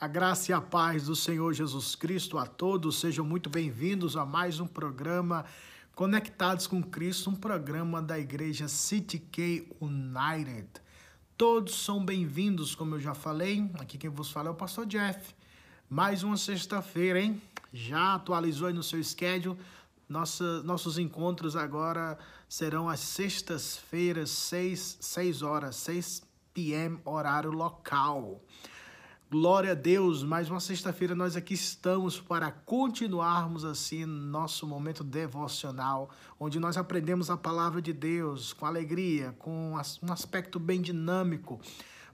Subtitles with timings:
[0.00, 4.24] A graça e a paz do Senhor Jesus Cristo a todos, sejam muito bem-vindos a
[4.24, 5.44] mais um programa
[5.94, 10.70] Conectados com Cristo, um programa da igreja City K United.
[11.36, 13.70] Todos são bem-vindos, como eu já falei.
[13.78, 15.34] Aqui quem vos fala é o pastor Jeff.
[15.86, 17.38] Mais uma sexta-feira, hein?
[17.70, 19.58] Já atualizou aí no seu schedule.
[20.08, 26.22] Nossa, nossos encontros agora serão às sextas-feiras, 6, 6 horas, 6
[26.54, 28.40] p.m., horário local.
[29.32, 36.10] Glória a Deus, mais uma sexta-feira nós aqui estamos para continuarmos assim nosso momento devocional,
[36.36, 41.60] onde nós aprendemos a palavra de Deus com alegria, com um aspecto bem dinâmico,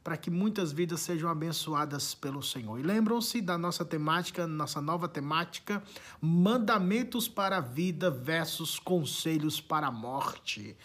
[0.05, 2.79] para que muitas vidas sejam abençoadas pelo Senhor.
[2.79, 5.83] E lembram-se da nossa temática, nossa nova temática,
[6.21, 10.77] mandamentos para a vida versus conselhos para a morte.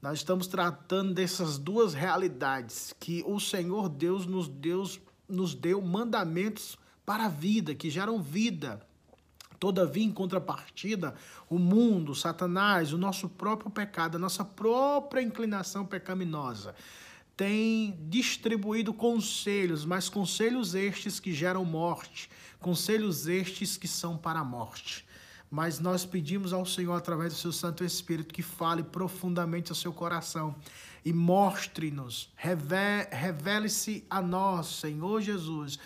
[0.00, 4.84] Nós estamos tratando dessas duas realidades que o Senhor Deus nos deu
[5.28, 8.80] nos deu mandamentos para a vida, que geram vida.
[9.58, 11.14] Todavia, em contrapartida,
[11.48, 16.74] o mundo, Satanás, o nosso próprio pecado, a nossa própria inclinação pecaminosa,
[17.36, 24.44] tem distribuído conselhos, mas conselhos estes que geram morte, conselhos estes que são para a
[24.44, 25.06] morte.
[25.56, 29.90] Mas nós pedimos ao Senhor, através do seu Santo Espírito, que fale profundamente ao seu
[29.90, 30.54] coração
[31.02, 35.78] e mostre-nos, revele-se a nós, Senhor Jesus,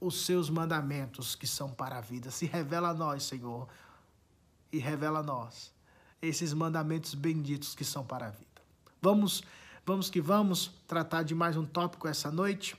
[0.00, 2.30] os seus mandamentos que são para a vida.
[2.30, 3.68] Se revela a nós, Senhor,
[4.72, 5.70] e revela a nós
[6.22, 8.62] esses mandamentos benditos que são para a vida.
[9.02, 9.42] Vamos,
[9.84, 12.74] vamos que vamos tratar de mais um tópico essa noite,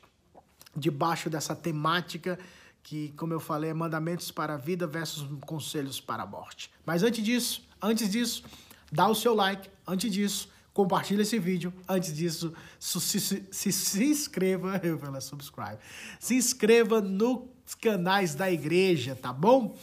[0.75, 2.39] debaixo dessa temática
[2.83, 6.71] que, como eu falei, é mandamentos para a vida versus conselhos para a morte.
[6.85, 8.43] Mas antes disso, antes disso,
[8.91, 11.73] dá o seu like, antes disso, compartilhe esse vídeo.
[11.87, 15.77] Antes disso, se, se, se, se inscreva, eu lá, subscribe.
[16.19, 19.77] Se inscreva nos canais da igreja, tá bom?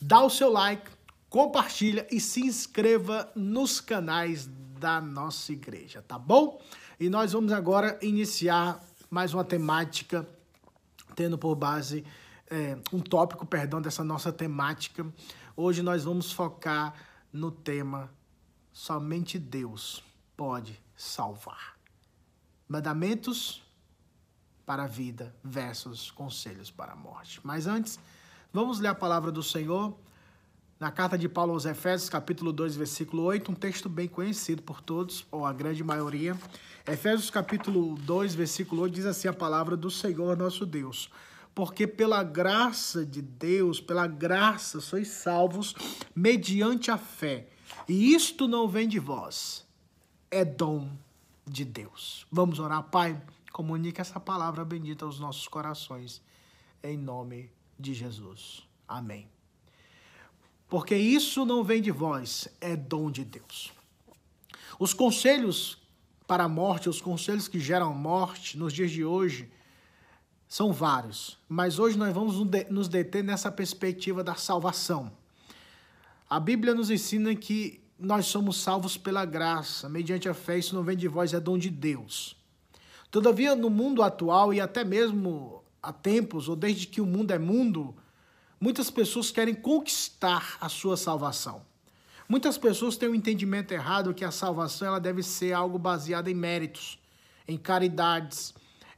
[0.00, 0.90] Dá o seu like,
[1.28, 4.48] compartilha e se inscreva nos canais
[4.78, 6.60] da nossa igreja, tá bom?
[6.98, 8.80] E nós vamos agora iniciar
[9.10, 10.26] mais uma temática,
[11.14, 12.04] tendo por base
[12.50, 15.06] é, um tópico, perdão, dessa nossa temática.
[15.56, 16.94] Hoje nós vamos focar
[17.32, 18.10] no tema
[18.72, 20.04] Somente Deus
[20.36, 21.78] pode salvar.
[22.68, 23.62] Mandamentos
[24.66, 27.40] para a vida versus conselhos para a morte.
[27.42, 27.98] Mas antes,
[28.52, 29.96] vamos ler a palavra do Senhor
[30.78, 34.82] na carta de Paulo aos Efésios, capítulo 2, versículo 8, um texto bem conhecido por
[34.82, 36.36] todos, ou a grande maioria.
[36.86, 41.10] Efésios, capítulo 2, versículo 8, diz assim a palavra do Senhor nosso Deus.
[41.56, 45.74] Porque pela graça de Deus, pela graça sois salvos
[46.14, 47.48] mediante a fé.
[47.88, 49.66] E isto não vem de vós,
[50.30, 50.86] é dom
[51.46, 52.26] de Deus.
[52.30, 53.18] Vamos orar, Pai.
[53.54, 56.20] Comunique essa palavra bendita aos nossos corações,
[56.82, 57.50] em nome
[57.80, 58.68] de Jesus.
[58.86, 59.26] Amém.
[60.68, 63.72] Porque isso não vem de vós, é dom de Deus.
[64.78, 65.78] Os conselhos
[66.26, 69.50] para a morte, os conselhos que geram morte nos dias de hoje,
[70.48, 72.36] são vários, mas hoje nós vamos
[72.70, 75.10] nos deter nessa perspectiva da salvação.
[76.30, 80.82] A Bíblia nos ensina que nós somos salvos pela graça, mediante a fé, isso não
[80.82, 82.36] vem de vós, é dom de Deus.
[83.10, 87.38] Todavia, no mundo atual e até mesmo há tempos, ou desde que o mundo é
[87.38, 87.94] mundo,
[88.60, 91.62] muitas pessoas querem conquistar a sua salvação.
[92.28, 96.28] Muitas pessoas têm o um entendimento errado que a salvação ela deve ser algo baseado
[96.28, 96.98] em méritos,
[97.46, 98.52] em caridades,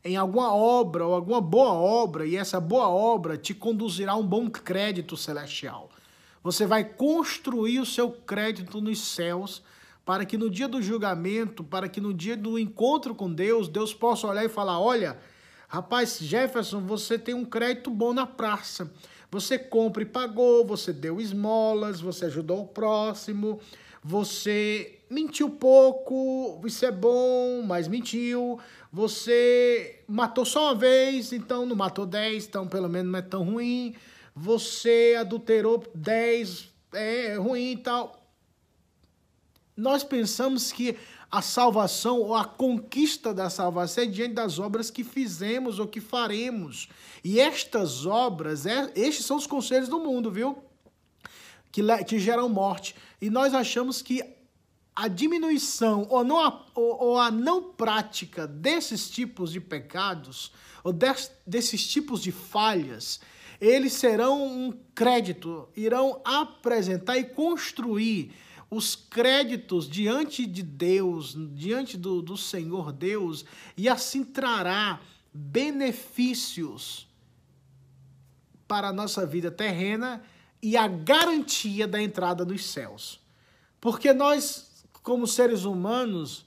[0.08, 4.26] em alguma obra ou alguma boa obra, e essa boa obra te conduzirá a um
[4.26, 5.90] bom crédito celestial.
[6.42, 9.62] Você vai construir o seu crédito nos céus
[10.06, 13.92] para que no dia do julgamento, para que no dia do encontro com Deus, Deus
[13.92, 15.18] possa olhar e falar: olha,
[15.68, 18.90] rapaz, Jefferson, você tem um crédito bom na praça.
[19.30, 23.60] Você compra e pagou, você deu esmolas, você ajudou o próximo,
[24.02, 28.58] você mentiu pouco, isso é bom, mas mentiu.
[28.92, 33.44] Você matou só uma vez, então não matou dez, então pelo menos não é tão
[33.44, 33.94] ruim
[34.38, 38.24] você adulterou 10, é ruim e tal.
[39.76, 40.96] Nós pensamos que
[41.30, 46.00] a salvação ou a conquista da salvação é diante das obras que fizemos ou que
[46.00, 46.88] faremos.
[47.22, 50.58] E estas obras, é, estes são os conselhos do mundo, viu?
[51.70, 52.94] Que, que geram morte.
[53.20, 54.22] E nós achamos que
[54.98, 60.50] a diminuição ou, não a, ou, ou a não prática desses tipos de pecados,
[60.82, 63.20] ou des, desses tipos de falhas,
[63.60, 68.32] eles serão um crédito, irão apresentar e construir
[68.68, 73.44] os créditos diante de Deus, diante do, do Senhor Deus,
[73.76, 75.00] e assim trará
[75.32, 77.06] benefícios
[78.66, 80.24] para a nossa vida terrena
[80.60, 83.20] e a garantia da entrada nos céus.
[83.80, 84.67] Porque nós,
[85.02, 86.46] como seres humanos,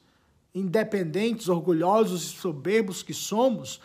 [0.54, 3.80] independentes, orgulhosos e soberbos que somos,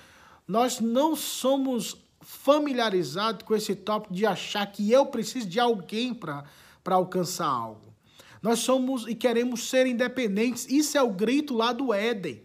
[0.46, 6.44] nós não somos familiarizados com esse tópico de achar que eu preciso de alguém para
[6.86, 7.94] alcançar algo.
[8.42, 10.66] Nós somos e queremos ser independentes.
[10.68, 12.42] Isso é o grito lá do Éden.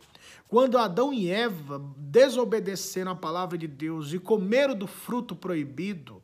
[0.47, 6.21] Quando Adão e Eva desobedeceram a palavra de Deus e comeram do fruto proibido,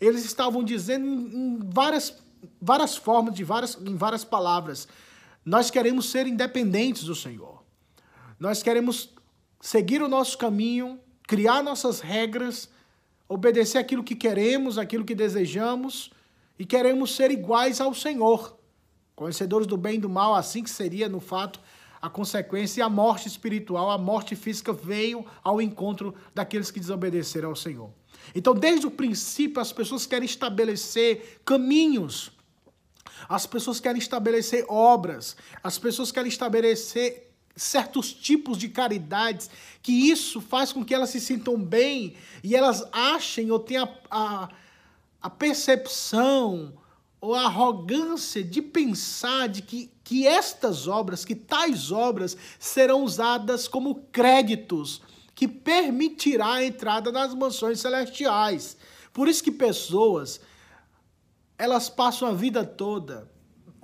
[0.00, 2.18] eles estavam dizendo em várias,
[2.60, 4.88] várias formas, de várias, em várias palavras,
[5.44, 7.62] nós queremos ser independentes do Senhor.
[8.38, 9.14] Nós queremos
[9.60, 12.68] seguir o nosso caminho, criar nossas regras,
[13.28, 16.10] obedecer aquilo que queremos, aquilo que desejamos
[16.58, 18.56] e queremos ser iguais ao Senhor.
[19.14, 21.60] Conhecedores do bem e do mal, assim que seria, no fato,
[22.00, 27.48] a consequência e a morte espiritual, a morte física veio ao encontro daqueles que desobedeceram
[27.48, 27.90] ao Senhor.
[28.34, 32.30] Então, desde o princípio, as pessoas querem estabelecer caminhos
[33.28, 39.48] as pessoas querem estabelecer obras, as pessoas querem estabelecer certos tipos de caridades,
[39.82, 42.14] que isso faz com que elas se sintam bem
[42.44, 44.48] e elas achem ou tenham a, a,
[45.22, 46.74] a percepção
[47.20, 53.66] ou a arrogância de pensar de que, que estas obras, que tais obras serão usadas
[53.66, 55.00] como créditos
[55.34, 58.76] que permitirá a entrada nas mansões celestiais.
[59.12, 60.40] Por isso que pessoas
[61.58, 63.28] elas passam a vida toda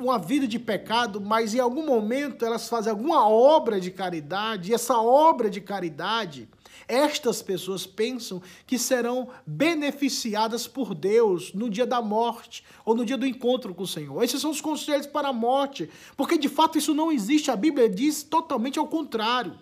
[0.02, 4.74] uma vida de pecado, mas em algum momento elas fazem alguma obra de caridade, e
[4.74, 6.48] essa obra de caridade,
[6.88, 13.16] estas pessoas pensam que serão beneficiadas por Deus no dia da morte ou no dia
[13.16, 14.22] do encontro com o Senhor.
[14.22, 17.50] Esses são os conselhos para a morte, porque de fato isso não existe.
[17.50, 19.54] A Bíblia diz totalmente ao contrário.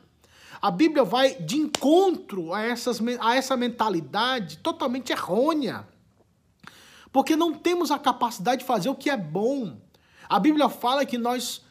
[0.63, 5.87] A Bíblia vai de encontro a, essas, a essa mentalidade totalmente errônea.
[7.13, 9.77] Porque não temos a capacidade de fazer o que é bom.
[10.29, 11.63] A Bíblia fala que nós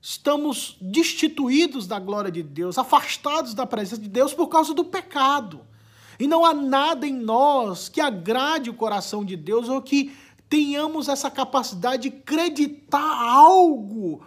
[0.00, 5.60] estamos destituídos da glória de Deus, afastados da presença de Deus por causa do pecado.
[6.18, 10.12] E não há nada em nós que agrade o coração de Deus ou que
[10.48, 14.24] tenhamos essa capacidade de acreditar algo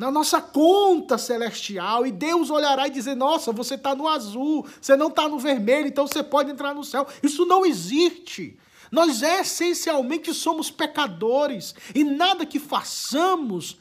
[0.00, 4.96] na nossa conta celestial e Deus olhará e dizer: Nossa, você está no azul, você
[4.96, 7.06] não está no vermelho, então você pode entrar no céu.
[7.22, 8.58] Isso não existe.
[8.90, 13.78] Nós essencialmente somos pecadores e nada que façamos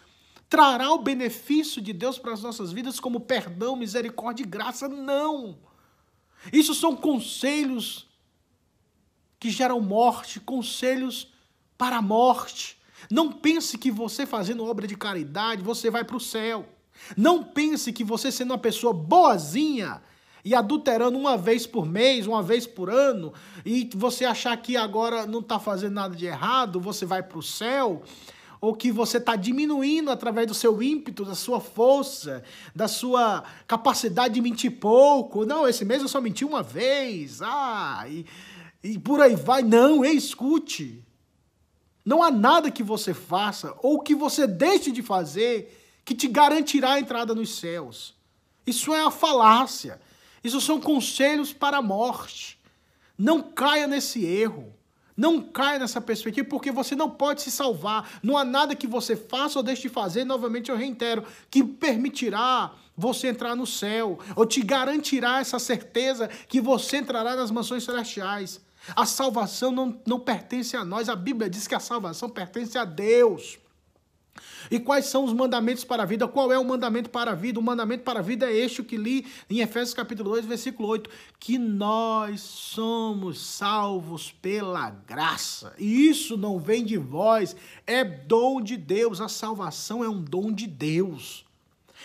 [0.50, 4.88] trará o benefício de Deus para as nossas vidas como perdão, misericórdia e graça.
[4.88, 5.58] Não.
[6.52, 8.08] Isso são conselhos
[9.40, 11.32] que geram morte, conselhos
[11.78, 12.78] para a morte.
[13.10, 16.68] Não pense que você fazendo obra de caridade, você vai para o céu.
[17.16, 20.02] Não pense que você sendo uma pessoa boazinha,
[20.44, 23.34] e adulterando uma vez por mês, uma vez por ano,
[23.66, 27.44] e você achar que agora não está fazendo nada de errado, você vai para o
[27.44, 28.04] céu,
[28.62, 32.44] ou que você está diminuindo através do seu ímpeto, da sua força,
[32.76, 35.46] da sua capacidade de mentir pouco.
[35.46, 37.42] Não, esse mês eu só menti uma vez.
[37.42, 38.26] Ah, e,
[38.84, 39.62] e por aí vai.
[39.62, 41.02] Não, escute.
[42.04, 46.94] Não há nada que você faça ou que você deixe de fazer que te garantirá
[46.94, 48.16] a entrada nos céus.
[48.66, 50.02] Isso é a falácia.
[50.44, 52.60] Isso são conselhos para a morte.
[53.18, 54.74] Não caia nesse erro.
[55.16, 58.10] Não caia nessa perspectiva, porque você não pode se salvar.
[58.24, 62.72] Não há nada que você faça ou deixe de fazer, novamente eu reitero, que permitirá
[62.96, 68.62] você entrar no céu, ou te garantirá essa certeza que você entrará nas mansões celestiais.
[68.96, 72.86] A salvação não, não pertence a nós, a Bíblia diz que a salvação pertence a
[72.86, 73.60] Deus.
[74.70, 76.28] E quais são os mandamentos para a vida?
[76.28, 77.60] Qual é o mandamento para a vida?
[77.60, 81.10] O mandamento para a vida é este que li em Efésios capítulo 2, versículo 8,
[81.40, 85.74] que nós somos salvos pela graça.
[85.78, 87.56] E isso não vem de vós,
[87.86, 89.22] é dom de Deus.
[89.22, 91.46] A salvação é um dom de Deus.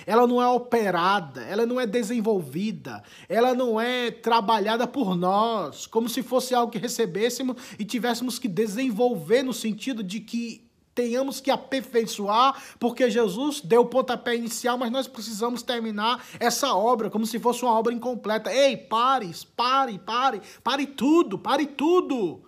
[0.07, 6.09] Ela não é operada, ela não é desenvolvida, ela não é trabalhada por nós, como
[6.09, 10.64] se fosse algo que recebêssemos e tivéssemos que desenvolver no sentido de que
[10.95, 17.11] tenhamos que aperfeiçoar, porque Jesus deu o pontapé inicial, mas nós precisamos terminar essa obra
[17.11, 18.53] como se fosse uma obra incompleta.
[18.53, 22.43] Ei, pare, pare, pare, pare tudo, pare tudo.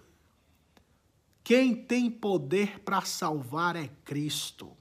[1.42, 4.76] Quem tem poder para salvar é Cristo.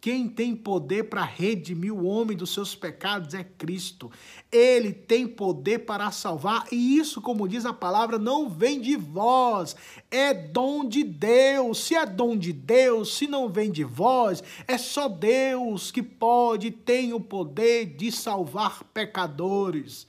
[0.00, 4.10] Quem tem poder para redimir o homem dos seus pecados é Cristo.
[4.50, 9.76] Ele tem poder para salvar, e isso, como diz a palavra, não vem de vós,
[10.10, 11.84] é dom de Deus.
[11.84, 16.70] Se é dom de Deus, se não vem de vós, é só Deus que pode,
[16.70, 20.06] tem o poder de salvar pecadores.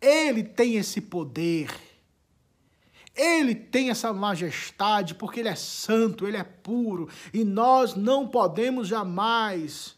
[0.00, 1.95] Ele tem esse poder.
[3.16, 8.88] Ele tem essa majestade porque ele é santo, ele é puro e nós não podemos
[8.88, 9.96] jamais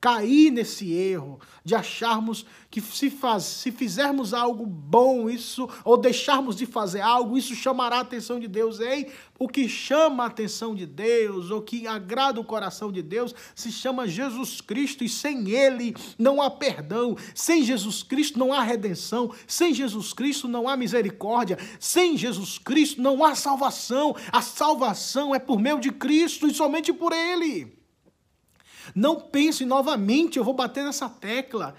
[0.00, 6.56] cair nesse erro de acharmos que se, faz, se fizermos algo bom, isso, ou deixarmos
[6.56, 8.80] de fazer algo, isso chamará a atenção de Deus.
[8.80, 13.34] Ei, o que chama a atenção de Deus, ou que agrada o coração de Deus,
[13.54, 18.62] se chama Jesus Cristo, e sem Ele não há perdão, sem Jesus Cristo não há
[18.62, 24.16] redenção, sem Jesus Cristo não há misericórdia, sem Jesus Cristo não há salvação.
[24.32, 27.79] A salvação é por meio de Cristo e somente por Ele.
[28.94, 31.74] Não pense novamente, eu vou bater nessa tecla,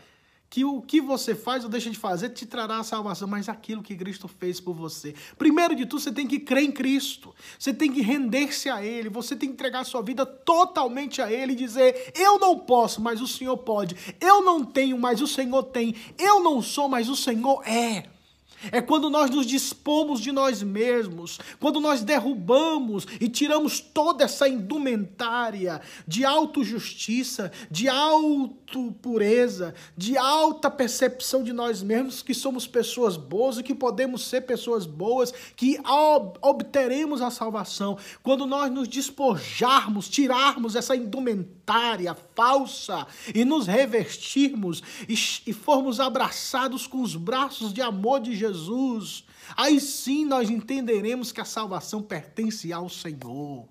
[0.51, 3.81] que o que você faz ou deixa de fazer te trará a salvação, mas aquilo
[3.81, 5.15] que Cristo fez por você.
[5.37, 9.07] Primeiro de tudo, você tem que crer em Cristo, você tem que render-se a Ele,
[9.07, 13.21] você tem que entregar sua vida totalmente a Ele e dizer: Eu não posso, mas
[13.21, 17.15] o Senhor pode, eu não tenho, mas o Senhor tem, eu não sou, mas o
[17.15, 18.09] Senhor é.
[18.69, 24.47] É quando nós nos dispomos de nós mesmos, quando nós derrubamos e tiramos toda essa
[24.47, 33.57] indumentária de autojustiça, de autopureza, de alta percepção de nós mesmos, que somos pessoas boas
[33.57, 35.79] e que podemos ser pessoas boas, que
[36.41, 37.97] obteremos a salvação.
[38.21, 45.15] Quando nós nos despojarmos, tirarmos essa indumentária falsa e nos revestirmos e,
[45.49, 49.23] e formos abraçados com os braços de amor de Jesus Jesus,
[49.55, 53.67] aí sim nós entenderemos que a salvação pertence ao Senhor.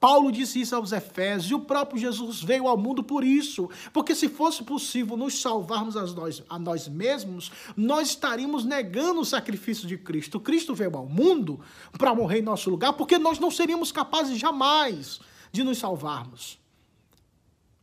[0.00, 4.14] Paulo disse isso aos Efésios, e o próprio Jesus veio ao mundo por isso, porque
[4.14, 9.88] se fosse possível nos salvarmos a nós, a nós mesmos, nós estaríamos negando o sacrifício
[9.88, 10.38] de Cristo.
[10.38, 11.58] Cristo veio ao mundo
[11.96, 16.58] para morrer em nosso lugar, porque nós não seríamos capazes jamais de nos salvarmos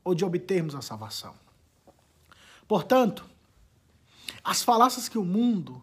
[0.03, 1.33] ou de obtermos a salvação.
[2.67, 3.25] Portanto,
[4.43, 5.81] as falácias que o mundo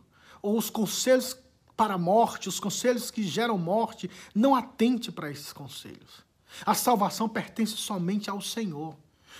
[0.48, 1.36] ou os conselhos
[1.76, 6.26] para a morte, os conselhos que geram morte, não atente para esses conselhos.
[6.64, 8.96] A salvação pertence somente ao Senhor.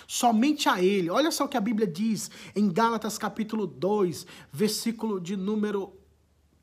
[0.07, 1.09] Somente a Ele.
[1.09, 5.93] Olha só o que a Bíblia diz em Gálatas capítulo 2, versículo de número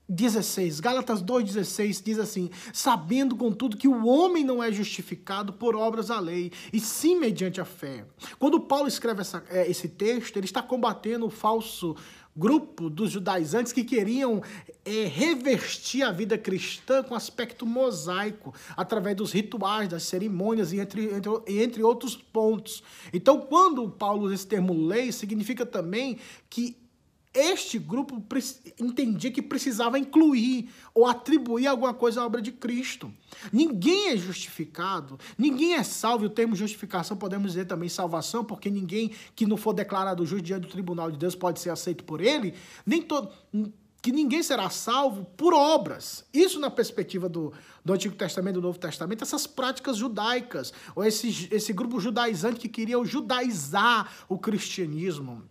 [0.09, 0.81] 16.
[0.81, 6.21] Gálatas 2,16 diz assim: Sabendo, contudo, que o homem não é justificado por obras da
[6.21, 8.07] lei, e sim mediante a fé.
[8.39, 11.97] Quando Paulo escreve essa, é, esse texto, ele está combatendo o falso
[12.37, 14.43] grupo dos judaizantes que queriam
[14.85, 21.05] é, revestir a vida cristã com aspecto mosaico, através dos rituais, das cerimônias e entre,
[21.15, 22.83] entre, entre outros pontos.
[23.13, 26.19] Então, quando Paulo usa esse termo lei, significa também
[26.51, 26.77] que
[27.37, 28.23] este grupo
[28.81, 33.13] entendia que precisava incluir ou atribuir alguma coisa à obra de Cristo.
[33.53, 38.71] Ninguém é justificado, ninguém é salvo, e o termo justificação podemos dizer também salvação, porque
[38.71, 42.21] ninguém que não for declarado justo diante do tribunal de Deus pode ser aceito por
[42.23, 42.55] ele,
[42.87, 43.31] nem todo
[44.07, 46.25] que ninguém será salvo por obras.
[46.33, 47.53] Isso na perspectiva do,
[47.85, 52.61] do Antigo Testamento e do Novo Testamento, essas práticas judaicas, ou esse, esse grupo judaizante
[52.61, 55.43] que queria judaizar o cristianismo.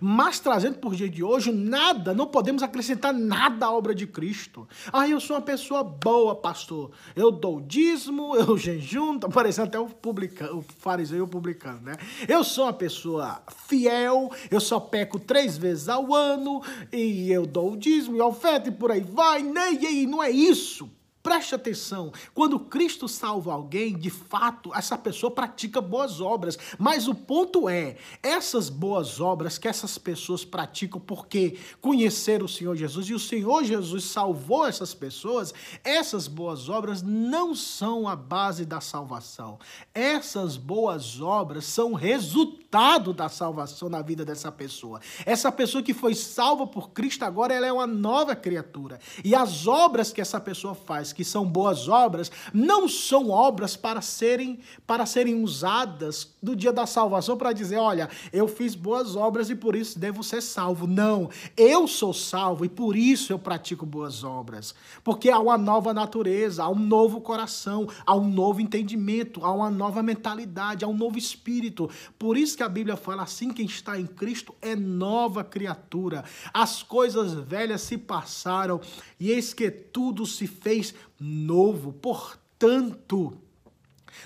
[0.00, 4.66] Mas trazendo por dia de hoje, nada, não podemos acrescentar nada à obra de Cristo.
[4.92, 6.90] Ah, eu sou uma pessoa boa, pastor.
[7.14, 11.96] Eu dou dízimo, eu jejum, tá parecendo até o, publicano, o fariseu publicano, né?
[12.26, 17.76] Eu sou uma pessoa fiel, eu só peco três vezes ao ano, e eu dou
[17.76, 19.42] dízimo e oferta e por aí vai.
[19.42, 19.78] Né?
[20.08, 20.88] Não é isso.
[21.28, 26.56] Preste atenção, quando Cristo salva alguém, de fato, essa pessoa pratica boas obras.
[26.78, 32.74] Mas o ponto é, essas boas obras que essas pessoas praticam porque conheceram o Senhor
[32.74, 35.52] Jesus e o Senhor Jesus salvou essas pessoas,
[35.84, 39.58] essas boas obras não são a base da salvação.
[39.92, 44.98] Essas boas obras são resultado da salvação na vida dessa pessoa.
[45.26, 48.98] Essa pessoa que foi salva por Cristo agora ela é uma nova criatura.
[49.22, 54.00] E as obras que essa pessoa faz que são boas obras, não são obras para
[54.00, 59.50] serem para serem usadas no dia da salvação para dizer, olha, eu fiz boas obras
[59.50, 60.86] e por isso devo ser salvo.
[60.86, 65.92] Não, eu sou salvo e por isso eu pratico boas obras, porque há uma nova
[65.92, 70.96] natureza, há um novo coração, há um novo entendimento, há uma nova mentalidade, há um
[70.96, 71.90] novo espírito.
[72.16, 76.22] Por isso que a Bíblia fala assim, quem está em Cristo é nova criatura.
[76.54, 78.80] As coisas velhas se passaram
[79.18, 81.92] e eis que tudo se fez novo.
[81.92, 83.36] Portanto,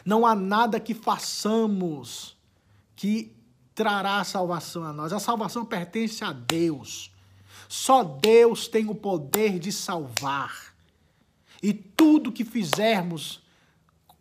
[0.04, 2.36] não há nada que façamos
[2.96, 3.34] que
[3.74, 5.12] trará salvação a nós.
[5.12, 7.10] A salvação pertence a Deus.
[7.68, 10.74] Só Deus tem o poder de salvar.
[11.62, 13.40] E tudo que fizermos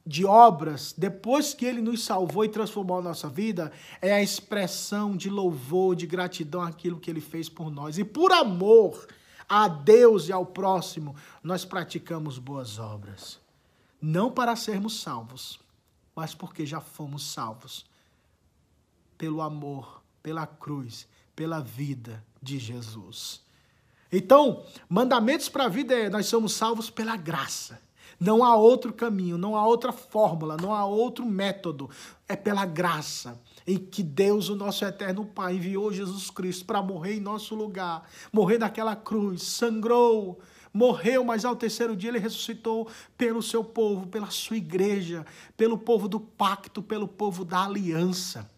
[0.05, 5.15] de obras, depois que Ele nos salvou e transformou a nossa vida, é a expressão
[5.15, 7.97] de louvor, de gratidão àquilo que Ele fez por nós.
[7.97, 9.07] E por amor
[9.53, 13.37] a Deus e ao próximo, nós praticamos boas obras.
[14.01, 15.59] Não para sermos salvos,
[16.15, 17.85] mas porque já fomos salvos
[19.17, 21.05] pelo amor, pela cruz,
[21.35, 23.41] pela vida de Jesus.
[24.09, 27.81] Então, mandamentos para a vida é nós somos salvos pela graça.
[28.17, 31.89] Não há outro caminho, não há outra fórmula, não há outro método.
[32.25, 37.15] É pela graça em que Deus, o nosso eterno Pai, enviou Jesus Cristo para morrer
[37.15, 40.39] em nosso lugar, morrer naquela cruz, sangrou,
[40.73, 42.87] morreu, mas ao terceiro dia ele ressuscitou
[43.17, 45.25] pelo seu povo, pela sua igreja,
[45.55, 48.49] pelo povo do pacto, pelo povo da aliança.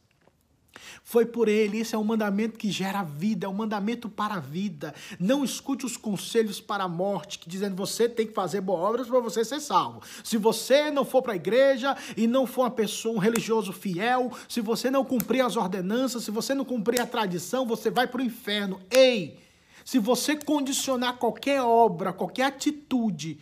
[1.03, 4.39] Foi por ele, esse é um mandamento que gera vida, é um mandamento para a
[4.39, 4.93] vida.
[5.19, 9.07] Não escute os conselhos para a morte, que dizendo você tem que fazer boas obras
[9.07, 10.01] para você ser salvo.
[10.23, 14.31] Se você não for para a igreja e não for uma pessoa, um religioso fiel,
[14.47, 18.21] se você não cumprir as ordenanças, se você não cumprir a tradição, você vai para
[18.21, 18.81] o inferno.
[18.89, 19.39] Ei!
[19.85, 23.39] Se você condicionar qualquer obra, qualquer atitude,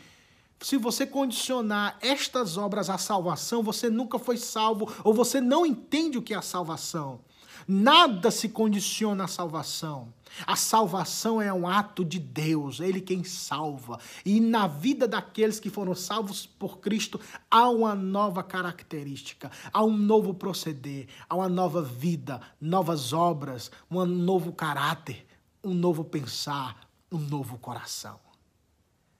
[0.59, 6.17] se você condicionar estas obras à salvação, você nunca foi salvo ou você não entende
[6.17, 7.19] o que é a salvação.
[7.67, 10.13] Nada se condiciona à salvação.
[10.47, 13.99] A salvação é um ato de Deus, é Ele quem salva.
[14.25, 19.95] E na vida daqueles que foram salvos por Cristo, há uma nova característica, há um
[19.95, 25.25] novo proceder, há uma nova vida, novas obras, um novo caráter,
[25.63, 28.19] um novo pensar, um novo coração.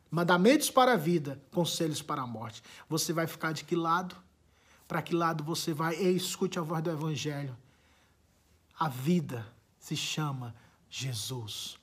[0.10, 2.62] Mandamentos para a vida, conselhos para a morte.
[2.90, 4.16] Você vai ficar de que lado?
[4.88, 5.96] Para que lado você vai?
[5.96, 7.56] Ei, escute a voz do Evangelho.
[8.82, 9.46] A vida
[9.78, 10.56] se chama
[10.90, 11.78] Jesus.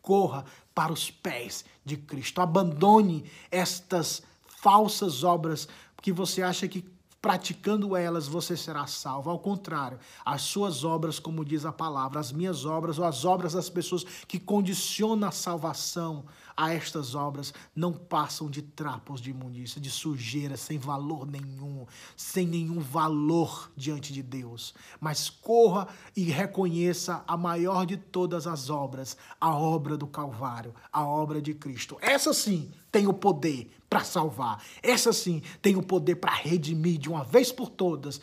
[0.00, 2.40] Corra para os pés de Cristo.
[2.40, 5.66] Abandone estas falsas obras
[6.00, 6.88] que você acha que
[7.20, 9.30] praticando elas você será salvo.
[9.30, 13.54] Ao contrário, as suas obras, como diz a palavra, as minhas obras ou as obras
[13.54, 16.24] das pessoas que condicionam a salvação,
[16.56, 21.86] a estas obras não passam de trapos de imundícia, de sujeira, sem valor nenhum,
[22.16, 24.74] sem nenhum valor diante de Deus.
[25.00, 31.04] Mas corra e reconheça a maior de todas as obras, a obra do Calvário, a
[31.04, 31.98] obra de Cristo.
[32.00, 34.62] Essa sim tem o poder para salvar.
[34.82, 38.20] Essa sim tem o poder para redimir de uma vez por todas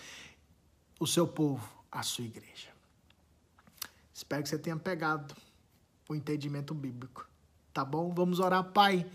[1.00, 2.70] o seu povo, a sua igreja.
[4.14, 5.36] Espero que você tenha pegado
[6.08, 7.31] o entendimento bíblico.
[7.74, 8.14] Tá bom?
[8.14, 9.06] Vamos orar, Pai.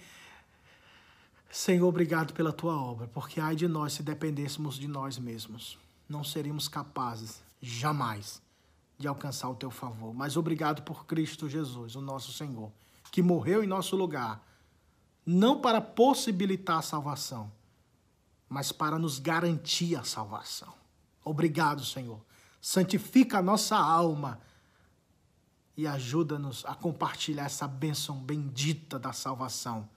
[1.50, 5.78] Senhor, obrigado pela tua obra, porque ai de nós se dependêssemos de nós mesmos.
[6.08, 8.42] Não seríamos capazes, jamais,
[8.98, 10.14] de alcançar o teu favor.
[10.14, 12.70] Mas obrigado por Cristo Jesus, o nosso Senhor,
[13.10, 14.42] que morreu em nosso lugar,
[15.24, 17.50] não para possibilitar a salvação,
[18.48, 20.72] mas para nos garantir a salvação.
[21.24, 22.20] Obrigado, Senhor.
[22.60, 24.40] Santifica a nossa alma
[25.76, 29.88] e ajuda-nos a compartilhar essa bênção bendita da salvação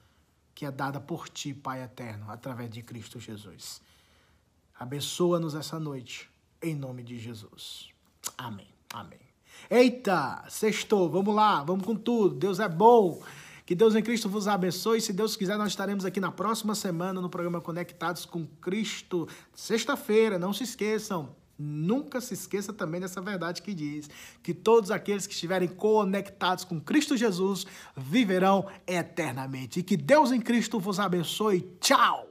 [0.59, 3.81] que é dada por Ti, Pai eterno, através de Cristo Jesus.
[4.77, 6.29] Abençoa-nos essa noite,
[6.61, 7.89] em nome de Jesus.
[8.37, 8.67] Amém.
[8.93, 9.21] Amém.
[9.69, 12.35] Eita, sextou, vamos lá, vamos com tudo.
[12.35, 13.23] Deus é bom.
[13.65, 14.99] Que Deus em Cristo vos abençoe.
[14.99, 19.29] Se Deus quiser, nós estaremos aqui na próxima semana no programa Conectados com Cristo.
[19.53, 21.33] Sexta-feira, não se esqueçam.
[21.59, 24.09] Nunca se esqueça também dessa verdade que diz
[24.41, 27.67] que todos aqueles que estiverem conectados com Cristo Jesus
[27.97, 29.81] viverão eternamente.
[29.81, 31.69] E que Deus em Cristo vos abençoe.
[31.81, 32.28] Tchau!